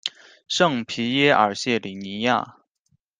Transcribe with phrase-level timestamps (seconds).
[0.47, 2.57] 圣皮耶尔谢里尼亚。